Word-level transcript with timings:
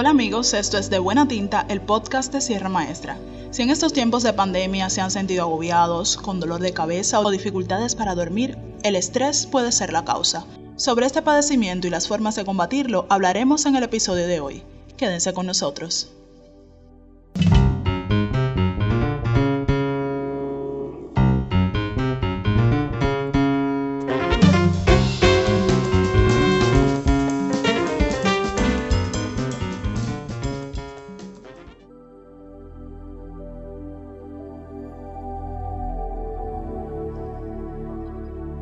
Hola 0.00 0.08
amigos, 0.08 0.54
esto 0.54 0.78
es 0.78 0.88
De 0.88 0.98
Buena 0.98 1.28
Tinta, 1.28 1.66
el 1.68 1.82
podcast 1.82 2.32
de 2.32 2.40
Sierra 2.40 2.70
Maestra. 2.70 3.18
Si 3.50 3.60
en 3.60 3.68
estos 3.68 3.92
tiempos 3.92 4.22
de 4.22 4.32
pandemia 4.32 4.88
se 4.88 5.02
han 5.02 5.10
sentido 5.10 5.42
agobiados, 5.42 6.16
con 6.16 6.40
dolor 6.40 6.62
de 6.62 6.72
cabeza 6.72 7.20
o 7.20 7.30
dificultades 7.30 7.96
para 7.96 8.14
dormir, 8.14 8.56
el 8.82 8.96
estrés 8.96 9.44
puede 9.44 9.72
ser 9.72 9.92
la 9.92 10.06
causa. 10.06 10.46
Sobre 10.76 11.04
este 11.04 11.20
padecimiento 11.20 11.86
y 11.86 11.90
las 11.90 12.08
formas 12.08 12.34
de 12.34 12.46
combatirlo 12.46 13.04
hablaremos 13.10 13.66
en 13.66 13.76
el 13.76 13.82
episodio 13.82 14.26
de 14.26 14.40
hoy. 14.40 14.62
Quédense 14.96 15.34
con 15.34 15.44
nosotros. 15.44 16.10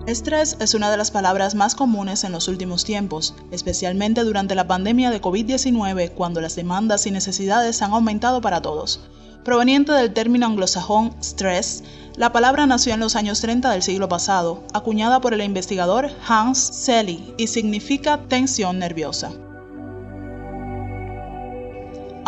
Estrés 0.09 0.57
es 0.59 0.73
una 0.73 0.91
de 0.91 0.97
las 0.97 1.11
palabras 1.11 1.55
más 1.55 1.75
comunes 1.75 2.25
en 2.25 2.33
los 2.33 2.49
últimos 2.49 2.83
tiempos, 2.83 3.35
especialmente 3.51 4.25
durante 4.25 4.55
la 4.55 4.67
pandemia 4.67 5.11
de 5.11 5.21
COVID-19 5.21 6.13
cuando 6.15 6.41
las 6.41 6.57
demandas 6.57 7.07
y 7.07 7.11
necesidades 7.11 7.83
han 7.83 7.93
aumentado 7.93 8.41
para 8.41 8.63
todos. 8.63 9.01
Proveniente 9.45 9.93
del 9.93 10.15
término 10.15 10.47
anglosajón 10.47 11.15
stress, 11.23 11.85
la 12.17 12.33
palabra 12.33 12.65
nació 12.65 12.95
en 12.95 13.01
los 13.01 13.17
años 13.17 13.43
30 13.43 13.71
del 13.71 13.83
siglo 13.83 14.09
pasado, 14.09 14.65
acuñada 14.73 15.21
por 15.21 15.35
el 15.35 15.43
investigador 15.43 16.11
Hans 16.27 16.57
Selye 16.59 17.35
y 17.37 17.49
significa 17.49 18.19
tensión 18.29 18.79
nerviosa. 18.79 19.31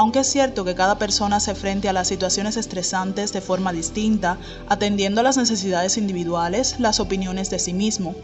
Aunque 0.00 0.20
es 0.20 0.28
cierto 0.28 0.64
que 0.64 0.74
cada 0.74 0.96
persona 0.96 1.40
se 1.40 1.54
frente 1.54 1.86
a 1.86 1.92
las 1.92 2.08
situaciones 2.08 2.56
estresantes 2.56 3.34
de 3.34 3.42
forma 3.42 3.70
distinta, 3.70 4.38
atendiendo 4.66 5.20
a 5.20 5.24
las 5.24 5.36
necesidades 5.36 5.98
individuales, 5.98 6.80
las 6.80 7.00
opiniones 7.00 7.50
de 7.50 7.58
sí 7.58 7.74
mismo, 7.74 8.14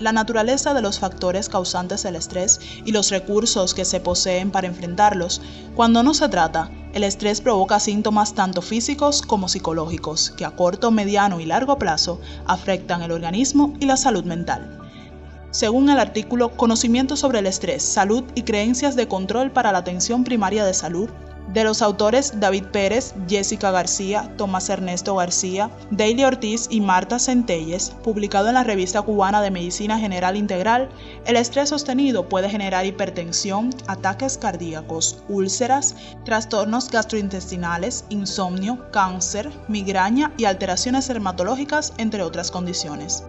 la 0.00 0.10
naturaleza 0.10 0.74
de 0.74 0.82
los 0.82 0.98
factores 0.98 1.48
causantes 1.48 2.02
del 2.02 2.16
estrés 2.16 2.58
y 2.84 2.90
los 2.90 3.10
recursos 3.10 3.74
que 3.74 3.84
se 3.84 4.00
poseen 4.00 4.50
para 4.50 4.66
enfrentarlos, 4.66 5.40
cuando 5.76 6.02
no 6.02 6.14
se 6.14 6.28
trata, 6.28 6.68
el 6.94 7.04
estrés 7.04 7.40
provoca 7.40 7.78
síntomas 7.78 8.34
tanto 8.34 8.60
físicos 8.60 9.22
como 9.22 9.46
psicológicos 9.46 10.32
que 10.32 10.44
a 10.44 10.50
corto, 10.56 10.90
mediano 10.90 11.38
y 11.38 11.46
largo 11.46 11.78
plazo 11.78 12.20
afectan 12.44 13.02
el 13.02 13.12
organismo 13.12 13.74
y 13.78 13.86
la 13.86 13.96
salud 13.96 14.24
mental. 14.24 14.79
Según 15.50 15.90
el 15.90 15.98
artículo 15.98 16.50
Conocimiento 16.56 17.16
sobre 17.16 17.40
el 17.40 17.46
estrés, 17.46 17.82
salud 17.82 18.22
y 18.36 18.42
creencias 18.42 18.94
de 18.94 19.08
control 19.08 19.50
para 19.50 19.72
la 19.72 19.78
atención 19.78 20.22
primaria 20.22 20.64
de 20.64 20.74
salud, 20.74 21.10
de 21.52 21.64
los 21.64 21.82
autores 21.82 22.34
David 22.38 22.66
Pérez, 22.66 23.14
Jessica 23.28 23.72
García, 23.72 24.32
Tomás 24.36 24.68
Ernesto 24.68 25.16
García, 25.16 25.68
Daily 25.90 26.22
Ortiz 26.22 26.68
y 26.70 26.80
Marta 26.80 27.18
Centelles, 27.18 27.90
publicado 28.04 28.46
en 28.46 28.54
la 28.54 28.62
revista 28.62 29.02
cubana 29.02 29.42
de 29.42 29.50
Medicina 29.50 29.98
General 29.98 30.36
Integral, 30.36 30.88
el 31.26 31.34
estrés 31.34 31.70
sostenido 31.70 32.28
puede 32.28 32.48
generar 32.48 32.86
hipertensión, 32.86 33.70
ataques 33.88 34.38
cardíacos, 34.38 35.24
úlceras, 35.28 35.96
trastornos 36.24 36.88
gastrointestinales, 36.88 38.04
insomnio, 38.10 38.88
cáncer, 38.92 39.50
migraña 39.66 40.32
y 40.36 40.44
alteraciones 40.44 41.08
dermatológicas, 41.08 41.92
entre 41.98 42.22
otras 42.22 42.52
condiciones. 42.52 43.24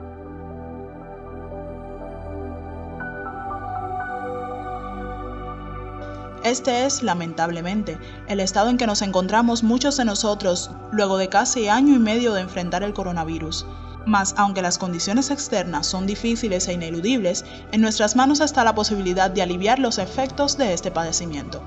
Este 6.43 6.85
es, 6.85 7.03
lamentablemente, 7.03 7.99
el 8.27 8.39
estado 8.39 8.69
en 8.69 8.77
que 8.77 8.87
nos 8.87 9.03
encontramos 9.03 9.61
muchos 9.61 9.97
de 9.97 10.05
nosotros 10.05 10.71
luego 10.91 11.17
de 11.17 11.29
casi 11.29 11.67
año 11.67 11.95
y 11.95 11.99
medio 11.99 12.33
de 12.33 12.41
enfrentar 12.41 12.81
el 12.81 12.93
coronavirus. 12.93 13.67
Mas, 14.07 14.33
aunque 14.37 14.63
las 14.63 14.79
condiciones 14.79 15.29
externas 15.29 15.85
son 15.85 16.07
difíciles 16.07 16.67
e 16.67 16.73
ineludibles, 16.73 17.45
en 17.71 17.81
nuestras 17.81 18.15
manos 18.15 18.39
está 18.39 18.63
la 18.63 18.73
posibilidad 18.73 19.29
de 19.29 19.43
aliviar 19.43 19.77
los 19.77 19.99
efectos 19.99 20.57
de 20.57 20.73
este 20.73 20.89
padecimiento. 20.89 21.61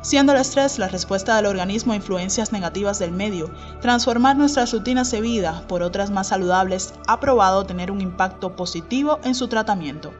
Siendo 0.00 0.32
el 0.32 0.38
estrés 0.38 0.78
la 0.78 0.88
respuesta 0.88 1.36
del 1.36 1.46
organismo 1.46 1.92
a 1.92 1.96
influencias 1.96 2.52
negativas 2.52 2.98
del 2.98 3.12
medio, 3.12 3.50
transformar 3.82 4.36
nuestras 4.36 4.72
rutinas 4.72 5.10
de 5.10 5.20
vida 5.20 5.64
por 5.68 5.82
otras 5.82 6.10
más 6.10 6.28
saludables 6.28 6.94
ha 7.06 7.20
probado 7.20 7.66
tener 7.66 7.90
un 7.90 8.00
impacto 8.00 8.56
positivo 8.56 9.18
en 9.24 9.34
su 9.34 9.48
tratamiento. 9.48 10.14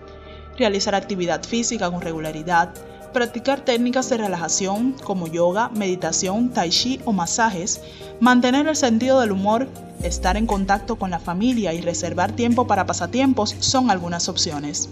Realizar 0.59 0.95
actividad 0.95 1.45
física 1.45 1.91
con 1.91 2.03
regularidad, 2.03 2.75
practicar 3.13 3.65
técnicas 3.65 4.09
de 4.11 4.19
relajación 4.19 4.95
como 5.05 5.27
yoga, 5.27 5.69
meditación, 5.71 6.51
tai 6.51 6.71
chi 6.71 7.01
o 7.05 7.13
masajes, 7.13 7.81
mantener 8.21 8.67
el 8.69 8.77
sentido 8.77 9.21
del 9.21 9.33
humor, 9.33 9.69
estar 10.03 10.37
en 10.37 10.47
contacto 10.47 10.97
con 10.97 11.11
la 11.11 11.19
familia 11.19 11.73
y 11.75 11.81
reservar 11.81 12.33
tiempo 12.33 12.67
para 12.67 12.87
pasatiempos 12.87 13.57
son 13.61 13.91
algunas 13.91 14.29
opciones. 14.29 14.89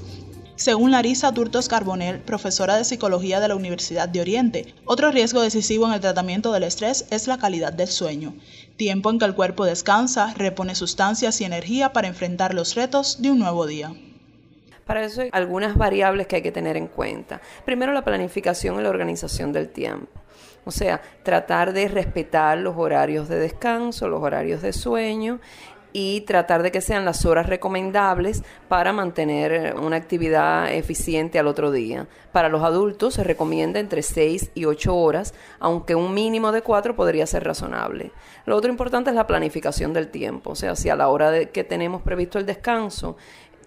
Según 0.56 0.92
Larisa 0.92 1.32
Turtos 1.32 1.68
Carbonell, 1.68 2.20
profesora 2.20 2.76
de 2.76 2.84
psicología 2.84 3.40
de 3.40 3.48
la 3.48 3.56
Universidad 3.56 4.08
de 4.08 4.20
Oriente, 4.20 4.74
otro 4.84 5.10
riesgo 5.10 5.42
decisivo 5.42 5.86
en 5.88 5.94
el 5.94 6.00
tratamiento 6.00 6.52
del 6.52 6.62
estrés 6.62 7.06
es 7.10 7.26
la 7.26 7.38
calidad 7.38 7.72
del 7.72 7.88
sueño, 7.88 8.34
tiempo 8.76 9.10
en 9.10 9.18
que 9.18 9.24
el 9.24 9.34
cuerpo 9.34 9.64
descansa, 9.64 10.32
repone 10.34 10.76
sustancias 10.76 11.40
y 11.40 11.44
energía 11.44 11.92
para 11.92 12.06
enfrentar 12.06 12.54
los 12.54 12.76
retos 12.76 13.20
de 13.20 13.32
un 13.32 13.40
nuevo 13.40 13.66
día. 13.66 13.94
Para 14.86 15.04
eso 15.04 15.22
hay 15.22 15.30
algunas 15.32 15.76
variables 15.76 16.26
que 16.26 16.36
hay 16.36 16.42
que 16.42 16.52
tener 16.52 16.76
en 16.76 16.88
cuenta. 16.88 17.40
Primero, 17.64 17.92
la 17.92 18.04
planificación 18.04 18.78
y 18.78 18.82
la 18.82 18.90
organización 18.90 19.52
del 19.52 19.68
tiempo. 19.68 20.20
O 20.64 20.70
sea, 20.70 21.00
tratar 21.22 21.72
de 21.72 21.88
respetar 21.88 22.58
los 22.58 22.76
horarios 22.76 23.28
de 23.28 23.38
descanso, 23.38 24.08
los 24.08 24.22
horarios 24.22 24.62
de 24.62 24.72
sueño 24.72 25.40
y 25.96 26.22
tratar 26.22 26.64
de 26.64 26.72
que 26.72 26.80
sean 26.80 27.04
las 27.04 27.24
horas 27.24 27.46
recomendables 27.46 28.42
para 28.66 28.92
mantener 28.92 29.76
una 29.76 29.94
actividad 29.94 30.72
eficiente 30.72 31.38
al 31.38 31.46
otro 31.46 31.70
día. 31.70 32.08
Para 32.32 32.48
los 32.48 32.64
adultos 32.64 33.14
se 33.14 33.22
recomienda 33.22 33.78
entre 33.78 34.02
6 34.02 34.50
y 34.54 34.64
8 34.64 34.94
horas, 34.94 35.34
aunque 35.60 35.94
un 35.94 36.12
mínimo 36.12 36.50
de 36.50 36.62
4 36.62 36.96
podría 36.96 37.26
ser 37.28 37.44
razonable. 37.44 38.10
Lo 38.44 38.56
otro 38.56 38.72
importante 38.72 39.10
es 39.10 39.16
la 39.16 39.28
planificación 39.28 39.92
del 39.92 40.08
tiempo, 40.08 40.50
o 40.50 40.56
sea, 40.56 40.74
si 40.74 40.90
a 40.90 40.96
la 40.96 41.06
hora 41.08 41.30
de 41.30 41.50
que 41.50 41.62
tenemos 41.62 42.02
previsto 42.02 42.40
el 42.40 42.46
descanso 42.46 43.16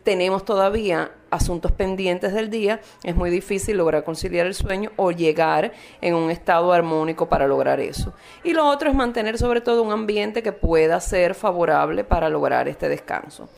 tenemos 0.07 0.45
todavía 0.45 1.12
asuntos 1.29 1.73
pendientes 1.73 2.31
del 2.31 2.50
día, 2.50 2.79
es 3.03 3.13
muy 3.13 3.29
difícil 3.29 3.75
lograr 3.75 4.06
conciliar 4.06 4.47
el 4.47 4.53
sueño 4.53 4.94
o 4.95 5.12
llegar 5.12 5.73
en 6.00 6.16
un 6.16 6.31
estado 6.31 6.72
armónico 6.72 7.28
para 7.28 7.45
lograr 7.45 7.81
eso. 7.81 8.13
Y 8.41 8.53
lo 8.53 8.66
otro 8.69 8.90
es 8.90 8.96
mantener 8.96 9.38
sobre 9.38 9.59
todo 9.59 9.84
un 9.84 9.91
ambiente 9.91 10.41
que 10.41 10.53
pueda 10.53 11.01
ser 11.01 11.35
favorable 11.35 12.06
para 12.06 12.29
lograr 12.29 12.69
este 12.69 12.88
descanso 12.88 13.50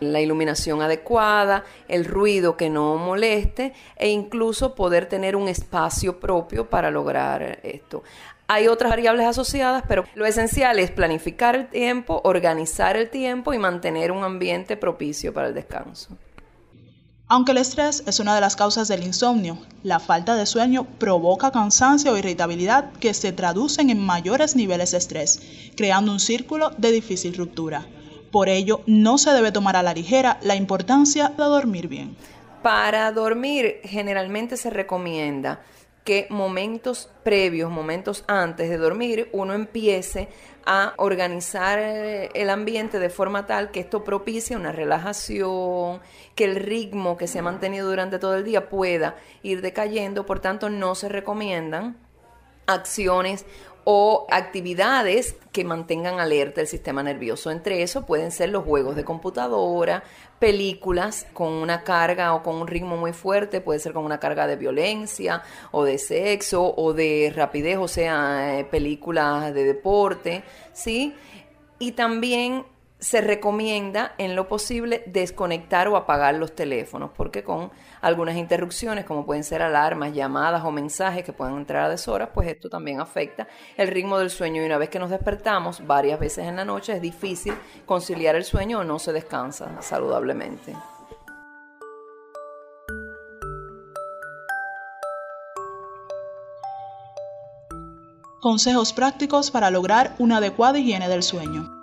la 0.00 0.20
iluminación 0.20 0.82
adecuada, 0.82 1.62
el 1.86 2.04
ruido 2.04 2.56
que 2.56 2.68
no 2.68 2.96
moleste 2.96 3.72
e 3.94 4.08
incluso 4.08 4.74
poder 4.74 5.06
tener 5.06 5.36
un 5.36 5.46
espacio 5.46 6.18
propio 6.18 6.68
para 6.68 6.90
lograr 6.90 7.60
esto. 7.62 8.02
Hay 8.54 8.68
otras 8.68 8.90
variables 8.90 9.26
asociadas, 9.26 9.82
pero 9.88 10.04
lo 10.14 10.26
esencial 10.26 10.78
es 10.78 10.90
planificar 10.90 11.56
el 11.56 11.68
tiempo, 11.68 12.20
organizar 12.22 12.98
el 12.98 13.08
tiempo 13.08 13.54
y 13.54 13.58
mantener 13.58 14.12
un 14.12 14.24
ambiente 14.24 14.76
propicio 14.76 15.32
para 15.32 15.48
el 15.48 15.54
descanso. 15.54 16.18
Aunque 17.28 17.52
el 17.52 17.56
estrés 17.56 18.02
es 18.06 18.20
una 18.20 18.34
de 18.34 18.42
las 18.42 18.54
causas 18.54 18.88
del 18.88 19.04
insomnio, 19.04 19.56
la 19.82 20.00
falta 20.00 20.36
de 20.36 20.44
sueño 20.44 20.84
provoca 20.98 21.50
cansancio 21.50 22.12
o 22.12 22.18
irritabilidad 22.18 22.92
que 23.00 23.14
se 23.14 23.32
traducen 23.32 23.88
en 23.88 23.98
mayores 23.98 24.54
niveles 24.54 24.90
de 24.90 24.98
estrés, 24.98 25.40
creando 25.74 26.12
un 26.12 26.20
círculo 26.20 26.72
de 26.76 26.92
difícil 26.92 27.34
ruptura. 27.34 27.86
Por 28.30 28.50
ello, 28.50 28.82
no 28.86 29.16
se 29.16 29.30
debe 29.30 29.50
tomar 29.50 29.76
a 29.76 29.82
la 29.82 29.94
ligera 29.94 30.38
la 30.42 30.56
importancia 30.56 31.30
de 31.30 31.44
dormir 31.44 31.88
bien. 31.88 32.18
Para 32.62 33.10
dormir 33.12 33.80
generalmente 33.84 34.58
se 34.58 34.68
recomienda 34.68 35.62
que 36.04 36.26
momentos 36.30 37.08
previos, 37.22 37.70
momentos 37.70 38.24
antes 38.26 38.68
de 38.68 38.76
dormir, 38.76 39.28
uno 39.32 39.54
empiece 39.54 40.28
a 40.64 40.94
organizar 40.96 41.78
el 41.78 42.50
ambiente 42.50 42.98
de 42.98 43.10
forma 43.10 43.46
tal 43.46 43.70
que 43.70 43.80
esto 43.80 44.04
propicie 44.04 44.56
una 44.56 44.72
relajación, 44.72 46.00
que 46.34 46.44
el 46.44 46.56
ritmo 46.56 47.16
que 47.16 47.26
se 47.26 47.38
ha 47.38 47.42
mantenido 47.42 47.88
durante 47.88 48.18
todo 48.18 48.36
el 48.36 48.44
día 48.44 48.68
pueda 48.68 49.16
ir 49.42 49.60
decayendo, 49.60 50.26
por 50.26 50.40
tanto 50.40 50.70
no 50.70 50.94
se 50.94 51.08
recomiendan 51.08 51.96
acciones 52.66 53.44
o 53.84 54.26
actividades 54.30 55.36
que 55.50 55.64
mantengan 55.64 56.20
alerta 56.20 56.60
el 56.60 56.66
sistema 56.66 57.02
nervioso. 57.02 57.50
Entre 57.50 57.82
eso 57.82 58.06
pueden 58.06 58.30
ser 58.30 58.50
los 58.50 58.64
juegos 58.64 58.96
de 58.96 59.04
computadora, 59.04 60.04
películas 60.38 61.26
con 61.32 61.52
una 61.52 61.84
carga 61.84 62.34
o 62.34 62.42
con 62.42 62.56
un 62.56 62.66
ritmo 62.66 62.96
muy 62.96 63.12
fuerte, 63.12 63.60
puede 63.60 63.80
ser 63.80 63.92
con 63.92 64.04
una 64.04 64.18
carga 64.18 64.46
de 64.46 64.56
violencia 64.56 65.42
o 65.70 65.84
de 65.84 65.98
sexo 65.98 66.74
o 66.76 66.92
de 66.92 67.32
rapidez, 67.34 67.78
o 67.78 67.88
sea, 67.88 68.58
eh, 68.58 68.64
películas 68.64 69.52
de 69.54 69.64
deporte, 69.64 70.44
¿sí? 70.72 71.14
Y 71.78 71.92
también 71.92 72.64
se 73.02 73.20
recomienda 73.20 74.14
en 74.16 74.36
lo 74.36 74.46
posible 74.46 75.02
desconectar 75.06 75.88
o 75.88 75.96
apagar 75.96 76.36
los 76.36 76.54
teléfonos, 76.54 77.10
porque 77.16 77.42
con 77.42 77.72
algunas 78.00 78.36
interrupciones, 78.36 79.04
como 79.04 79.26
pueden 79.26 79.42
ser 79.42 79.60
alarmas, 79.60 80.14
llamadas 80.14 80.64
o 80.64 80.70
mensajes 80.70 81.24
que 81.24 81.32
pueden 81.32 81.56
entrar 81.56 81.86
a 81.86 81.88
deshoras, 81.88 82.28
pues 82.32 82.46
esto 82.46 82.70
también 82.70 83.00
afecta 83.00 83.48
el 83.76 83.88
ritmo 83.88 84.20
del 84.20 84.30
sueño 84.30 84.62
y 84.62 84.66
una 84.66 84.78
vez 84.78 84.88
que 84.88 85.00
nos 85.00 85.10
despertamos 85.10 85.84
varias 85.84 86.20
veces 86.20 86.46
en 86.46 86.54
la 86.54 86.64
noche 86.64 86.92
es 86.92 87.02
difícil 87.02 87.54
conciliar 87.86 88.36
el 88.36 88.44
sueño 88.44 88.78
o 88.78 88.84
no 88.84 89.00
se 89.00 89.12
descansa 89.12 89.82
saludablemente. 89.82 90.76
Consejos 98.40 98.92
prácticos 98.92 99.50
para 99.50 99.72
lograr 99.72 100.14
una 100.20 100.36
adecuada 100.36 100.78
higiene 100.78 101.08
del 101.08 101.24
sueño. 101.24 101.81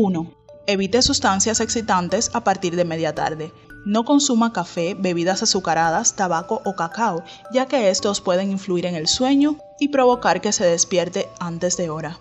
1. 0.00 0.34
Evite 0.66 1.02
sustancias 1.02 1.60
excitantes 1.60 2.30
a 2.32 2.42
partir 2.42 2.74
de 2.74 2.86
media 2.86 3.14
tarde. 3.14 3.52
No 3.84 4.04
consuma 4.04 4.50
café, 4.50 4.94
bebidas 4.98 5.42
azucaradas, 5.42 6.16
tabaco 6.16 6.62
o 6.64 6.74
cacao, 6.74 7.22
ya 7.52 7.66
que 7.66 7.90
estos 7.90 8.22
pueden 8.22 8.50
influir 8.50 8.86
en 8.86 8.94
el 8.94 9.08
sueño 9.08 9.58
y 9.78 9.88
provocar 9.88 10.40
que 10.40 10.52
se 10.52 10.64
despierte 10.64 11.28
antes 11.38 11.76
de 11.76 11.90
hora. 11.90 12.18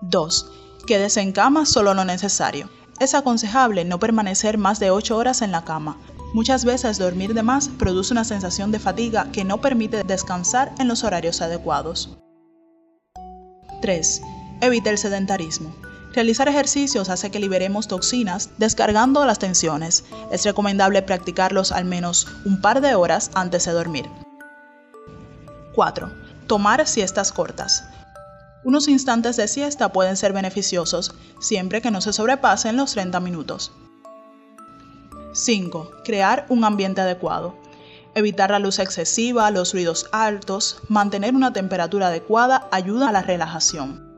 2. 0.00 0.50
Quédese 0.84 1.20
en 1.20 1.30
cama 1.30 1.64
solo 1.64 1.94
lo 1.94 2.04
necesario. 2.04 2.68
Es 2.98 3.14
aconsejable 3.14 3.84
no 3.84 4.00
permanecer 4.00 4.58
más 4.58 4.80
de 4.80 4.90
8 4.90 5.16
horas 5.16 5.42
en 5.42 5.52
la 5.52 5.64
cama. 5.64 5.96
Muchas 6.34 6.64
veces 6.64 6.98
dormir 6.98 7.34
de 7.34 7.44
más 7.44 7.68
produce 7.68 8.12
una 8.12 8.24
sensación 8.24 8.72
de 8.72 8.80
fatiga 8.80 9.30
que 9.30 9.44
no 9.44 9.60
permite 9.60 10.02
descansar 10.02 10.74
en 10.80 10.88
los 10.88 11.04
horarios 11.04 11.40
adecuados. 11.40 12.18
3. 13.80 14.22
Evite 14.60 14.90
el 14.90 14.98
sedentarismo. 14.98 15.72
Realizar 16.14 16.46
ejercicios 16.46 17.08
hace 17.08 17.30
que 17.30 17.38
liberemos 17.38 17.88
toxinas, 17.88 18.50
descargando 18.58 19.24
las 19.24 19.38
tensiones. 19.38 20.04
Es 20.30 20.44
recomendable 20.44 21.00
practicarlos 21.00 21.72
al 21.72 21.86
menos 21.86 22.28
un 22.44 22.60
par 22.60 22.82
de 22.82 22.94
horas 22.94 23.30
antes 23.34 23.64
de 23.64 23.72
dormir. 23.72 24.06
4. 25.74 26.12
Tomar 26.46 26.86
siestas 26.86 27.32
cortas. 27.32 27.84
Unos 28.62 28.88
instantes 28.88 29.36
de 29.36 29.48
siesta 29.48 29.90
pueden 29.90 30.18
ser 30.18 30.34
beneficiosos, 30.34 31.14
siempre 31.40 31.80
que 31.80 31.90
no 31.90 32.02
se 32.02 32.12
sobrepasen 32.12 32.76
los 32.76 32.92
30 32.92 33.18
minutos. 33.20 33.72
5. 35.32 35.90
Crear 36.04 36.44
un 36.50 36.62
ambiente 36.64 37.00
adecuado. 37.00 37.56
Evitar 38.14 38.50
la 38.50 38.58
luz 38.58 38.78
excesiva, 38.78 39.50
los 39.50 39.72
ruidos 39.72 40.06
altos, 40.12 40.82
mantener 40.88 41.34
una 41.34 41.54
temperatura 41.54 42.08
adecuada 42.08 42.68
ayuda 42.70 43.08
a 43.08 43.12
la 43.12 43.22
relajación. 43.22 44.11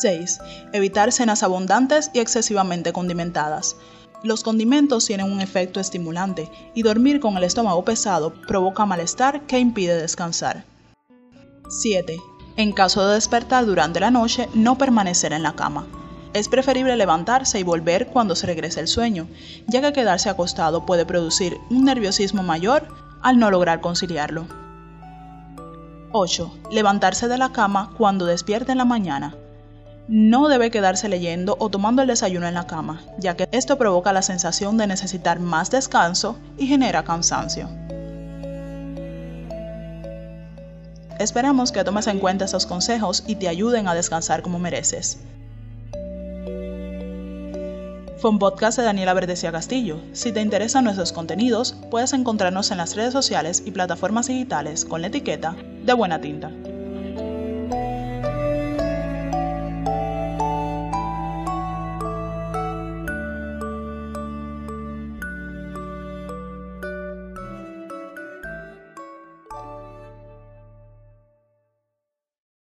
6. 0.00 0.40
Evitar 0.72 1.12
cenas 1.12 1.42
abundantes 1.42 2.10
y 2.14 2.20
excesivamente 2.20 2.92
condimentadas. 2.92 3.76
Los 4.22 4.44
condimentos 4.44 5.04
tienen 5.06 5.30
un 5.30 5.40
efecto 5.40 5.80
estimulante 5.80 6.48
y 6.74 6.82
dormir 6.82 7.18
con 7.18 7.36
el 7.36 7.44
estómago 7.44 7.84
pesado 7.84 8.32
provoca 8.46 8.86
malestar 8.86 9.42
que 9.46 9.58
impide 9.58 10.00
descansar. 10.00 10.64
7. 11.68 12.18
En 12.56 12.72
caso 12.72 13.06
de 13.06 13.14
despertar 13.14 13.66
durante 13.66 13.98
la 13.98 14.10
noche, 14.10 14.48
no 14.54 14.78
permanecer 14.78 15.32
en 15.32 15.42
la 15.42 15.54
cama. 15.54 15.86
Es 16.34 16.48
preferible 16.48 16.96
levantarse 16.96 17.58
y 17.58 17.62
volver 17.62 18.06
cuando 18.06 18.36
se 18.36 18.46
regrese 18.46 18.80
el 18.80 18.88
sueño, 18.88 19.26
ya 19.66 19.80
que 19.80 19.92
quedarse 19.92 20.30
acostado 20.30 20.86
puede 20.86 21.04
producir 21.04 21.58
un 21.68 21.84
nerviosismo 21.84 22.42
mayor 22.42 22.88
al 23.22 23.38
no 23.38 23.50
lograr 23.50 23.80
conciliarlo. 23.80 24.46
8. 26.12 26.58
Levantarse 26.70 27.26
de 27.26 27.38
la 27.38 27.52
cama 27.52 27.92
cuando 27.96 28.26
despierte 28.26 28.72
en 28.72 28.78
la 28.78 28.84
mañana. 28.84 29.34
No 30.08 30.48
debe 30.48 30.70
quedarse 30.70 31.08
leyendo 31.08 31.56
o 31.60 31.68
tomando 31.70 32.02
el 32.02 32.08
desayuno 32.08 32.48
en 32.48 32.54
la 32.54 32.66
cama, 32.66 33.00
ya 33.18 33.36
que 33.36 33.48
esto 33.52 33.78
provoca 33.78 34.12
la 34.12 34.22
sensación 34.22 34.76
de 34.76 34.88
necesitar 34.88 35.38
más 35.38 35.70
descanso 35.70 36.36
y 36.58 36.66
genera 36.66 37.04
cansancio. 37.04 37.68
Esperamos 41.20 41.70
que 41.70 41.84
tomes 41.84 42.08
en 42.08 42.18
cuenta 42.18 42.46
estos 42.46 42.66
consejos 42.66 43.22
y 43.28 43.36
te 43.36 43.48
ayuden 43.48 43.86
a 43.86 43.94
descansar 43.94 44.42
como 44.42 44.58
mereces. 44.58 45.20
Fue 48.18 48.30
un 48.30 48.38
podcast 48.38 48.78
de 48.78 48.84
Daniela 48.84 49.14
Verdecia 49.14 49.52
Castillo. 49.52 50.00
Si 50.12 50.32
te 50.32 50.40
interesan 50.40 50.84
nuestros 50.84 51.12
contenidos, 51.12 51.76
puedes 51.90 52.12
encontrarnos 52.12 52.70
en 52.70 52.78
las 52.78 52.96
redes 52.96 53.12
sociales 53.12 53.62
y 53.66 53.70
plataformas 53.70 54.26
digitales 54.26 54.84
con 54.84 55.00
la 55.00 55.08
etiqueta 55.08 55.56
de 55.84 55.92
Buena 55.92 56.20
Tinta. 56.20 56.50